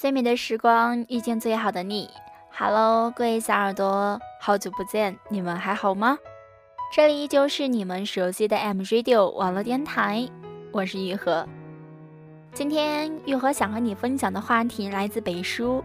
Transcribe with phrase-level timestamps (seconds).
[0.00, 2.08] 最美的时光遇见最好的你。
[2.56, 6.16] Hello，各位小耳朵，好久不见，你们还好吗？
[6.90, 10.26] 这里依旧是你们熟悉的 M Radio 网络电台，
[10.72, 11.46] 我是玉和。
[12.54, 15.84] 今天玉和想和你分享的话题来自北书，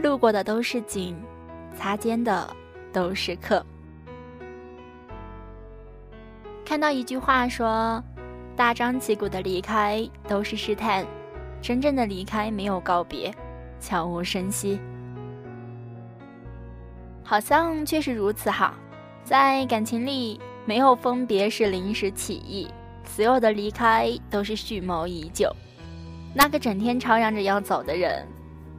[0.00, 1.14] 路过的都是景，
[1.76, 2.48] 擦肩的
[2.94, 3.62] 都是客。
[6.64, 8.02] 看到一句话说，
[8.56, 11.04] 大张旗鼓的离开都是试探。
[11.60, 13.34] 真正的离开没有告别，
[13.80, 14.78] 悄无声息，
[17.22, 18.74] 好像确实如此哈。
[19.24, 22.68] 在感情里，没有分别是临时起意，
[23.04, 25.54] 所有的离开都是蓄谋已久。
[26.34, 28.26] 那个整天吵嚷着要走的人，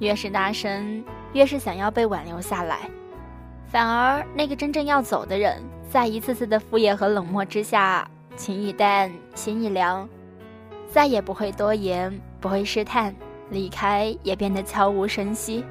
[0.00, 2.78] 越是大声，越是想要被挽留下来；
[3.66, 10.08] 反而那个真正要走的人，在一次次的敷衍和冷漠之下，情已淡，心已凉，
[10.90, 12.12] 再也不会多言。
[12.42, 13.14] 不会试探，
[13.50, 15.64] 离开也变得悄无声息。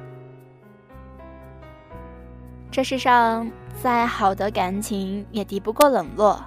[2.70, 3.48] 这世上
[3.82, 6.42] 再好的感情也敌不过冷落，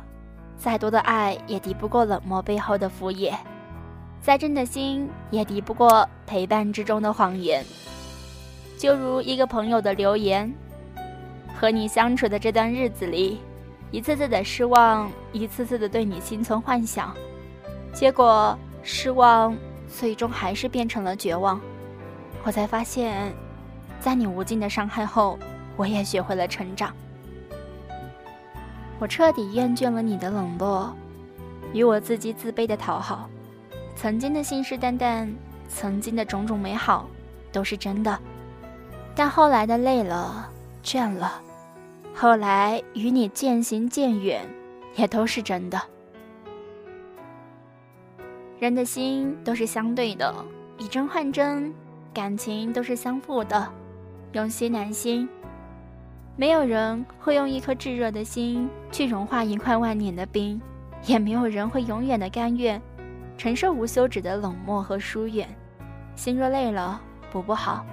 [0.58, 3.36] 再多的爱也敌不过冷漠背后的敷衍，
[4.20, 7.64] 再真的心也敌不过陪伴之中的谎言。
[8.80, 10.52] 就如一个朋友的留言：
[11.56, 13.40] 和你相处的这段日子里，
[13.92, 17.16] 一次次的失望，一次次的对你心存幻想，
[17.94, 19.56] 结果失望。
[19.88, 21.60] 最终还是变成了绝望。
[22.44, 23.34] 我才发现，
[24.00, 25.40] 在你无尽的伤害后，
[25.76, 26.94] 我也学会了成长。
[29.00, 30.96] 我彻底厌倦了你的冷落，
[31.74, 33.30] 与我自己自卑的讨好。
[33.96, 35.34] 曾经的信誓旦旦，
[35.68, 37.08] 曾经的种种美好，
[37.52, 38.20] 都是真的。
[39.16, 40.50] 但后来的累了，
[40.84, 41.42] 倦了，
[42.14, 44.46] 后来与你渐行渐远，
[44.96, 45.82] 也都是真的。
[48.58, 50.34] 人的心都是相对的，
[50.78, 51.74] 以真换真，
[52.14, 53.70] 感情都是相互的，
[54.32, 55.28] 用心难心。
[56.38, 60.62] 没有人会用一颗炙热的心去融化一块万年的冰，
[61.06, 62.82] 也没有人会永远的甘愿
[63.38, 65.48] 承受无休止的冷漠和疏远。
[66.16, 67.02] 心若累了，
[67.32, 67.86] 补不好；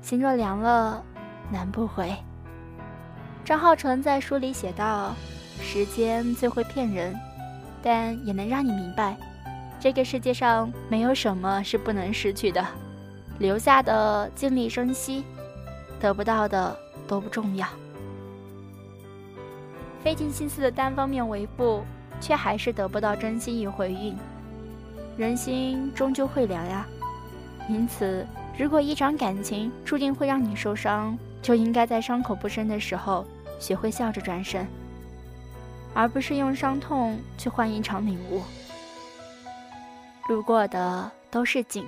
[0.00, 1.02] 心若凉了，
[1.50, 2.14] 难不回。
[3.44, 5.14] 张浩成在书里写道
[5.60, 7.12] ：“时间最会骗人，
[7.82, 9.16] 但也能让你明白。”
[9.78, 12.66] 这个世界上没有什么是不能失去的，
[13.38, 15.24] 留下的尽力珍惜，
[16.00, 16.76] 得不到的
[17.06, 17.68] 都不重要。
[20.02, 21.82] 费尽心思的单方面维护，
[22.20, 24.16] 却还是得不到真心与回应，
[25.16, 26.86] 人心终究会凉呀。
[27.68, 28.26] 因此，
[28.56, 33.26] 如果一场感情注定会让你受伤，就应该在伤口不深的时候
[33.60, 34.66] 学会笑着转身，
[35.92, 38.42] 而不是用伤痛去换一场领悟。
[40.28, 41.86] 路过的都是景，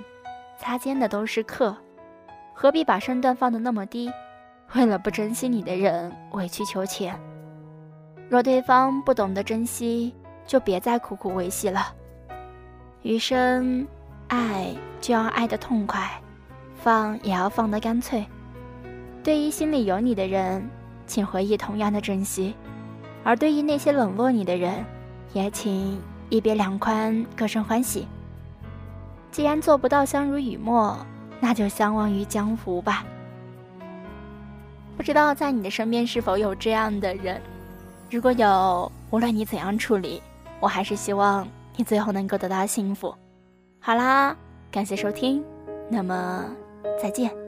[0.57, 1.77] 擦肩的都是客，
[2.55, 4.11] 何必把身段放得那么低？
[4.75, 7.19] 为了不珍惜你的人委曲求全。
[8.29, 10.15] 若对方不懂得珍惜，
[10.47, 11.93] 就别再苦苦维系了。
[13.03, 13.87] 余生，
[14.29, 16.09] 爱就要爱得痛快，
[16.77, 18.25] 放也要放得干脆。
[19.25, 20.69] 对于心里有你的人，
[21.07, 22.55] 请回忆同样的珍惜；
[23.25, 24.85] 而对于那些冷落你的人，
[25.33, 28.07] 也请一别两宽，各生欢喜。
[29.31, 30.97] 既然做不到相濡以沫，
[31.41, 33.05] 那就相忘于江湖吧。
[34.97, 37.41] 不知道在你的身边是否有这样的人？
[38.11, 40.23] 如果有，无论你怎样处理，
[40.61, 41.47] 我还是希望
[41.77, 43.15] 你最后能够得到幸福。
[43.79, 44.37] 好啦，
[44.73, 45.45] 感谢收听，
[45.89, 46.45] 那么
[47.01, 47.48] 再见。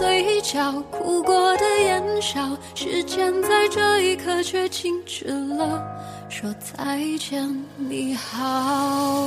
[0.00, 5.86] 嘴角，哭过的眼梢，时间在这一刻却静止了。
[6.30, 9.26] 说再见，你好。